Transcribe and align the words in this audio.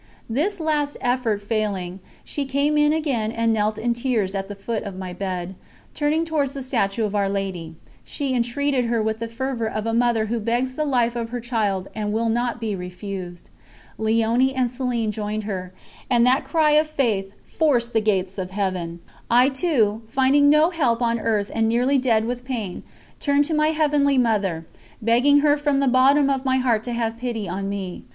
This 0.27 0.59
last 0.59 0.97
effort 0.99 1.43
failing, 1.43 1.99
she 2.23 2.45
came 2.45 2.75
in 2.75 2.91
again 2.91 3.31
and 3.31 3.53
knelt 3.53 3.77
in 3.77 3.93
tears 3.93 4.33
at 4.33 4.47
the 4.47 4.55
foot 4.55 4.81
of 4.81 4.97
my 4.97 5.13
bed; 5.13 5.53
turning 5.93 6.25
towards 6.25 6.55
the 6.55 6.63
statue 6.63 7.03
of 7.05 7.13
Our 7.13 7.29
Lady, 7.29 7.75
she 8.03 8.33
entreated 8.33 8.85
her 8.85 8.99
with 8.99 9.19
the 9.19 9.27
fervour 9.27 9.69
of 9.69 9.85
a 9.85 9.93
mother 9.93 10.25
who 10.25 10.39
begs 10.39 10.73
the 10.73 10.85
life 10.85 11.15
of 11.15 11.29
her 11.29 11.39
child 11.39 11.87
and 11.93 12.11
will 12.11 12.29
not 12.29 12.59
be 12.59 12.75
refused. 12.75 13.51
Léonie 13.99 14.53
and 14.57 14.69
Céline 14.71 15.11
joined 15.11 15.43
her, 15.43 15.71
and 16.09 16.25
that 16.25 16.45
cry 16.45 16.71
of 16.71 16.89
faith 16.89 17.31
forced 17.45 17.93
the 17.93 18.01
gates 18.01 18.39
of 18.39 18.49
Heaven. 18.49 19.01
I 19.29 19.49
too, 19.49 20.01
finding 20.07 20.49
no 20.49 20.71
help 20.71 21.03
on 21.03 21.19
earth 21.19 21.51
and 21.53 21.69
nearly 21.69 21.99
dead 21.99 22.25
with 22.25 22.43
pain, 22.43 22.81
turned 23.19 23.45
to 23.45 23.53
my 23.53 23.67
Heavenly 23.67 24.17
Mother, 24.17 24.65
begging 24.99 25.41
her 25.41 25.57
from 25.57 25.79
the 25.79 25.87
bottom 25.87 26.27
of 26.27 26.43
my 26.43 26.57
heart 26.57 26.83
to 26.85 26.93
have 26.93 27.17
pity 27.19 27.47
on 27.47 27.69
me. 27.69 28.03